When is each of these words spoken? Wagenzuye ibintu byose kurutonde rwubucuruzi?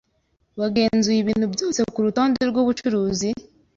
Wagenzuye 0.59 1.17
ibintu 1.21 1.47
byose 1.53 1.79
kurutonde 1.93 2.41
rwubucuruzi? 2.49 3.29